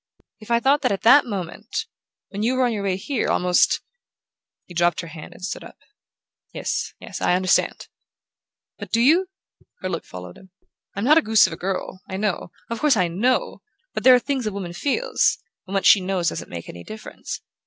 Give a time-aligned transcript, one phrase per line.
[0.39, 1.85] If I thought that at that moment...
[2.29, 3.81] when you were on your way here, almost"
[4.65, 5.77] He dropped her hand and stood up.
[6.51, 7.87] "Yes, yes I understand."
[8.79, 9.29] "But do you?"
[9.81, 10.49] Her look followed him.
[10.95, 12.01] "I'm not a goose of a girl.
[12.09, 12.51] I know...
[12.71, 15.37] of course I KNOW...but there are things a woman feels...
[15.65, 17.39] when what she knows doesn't make any difference.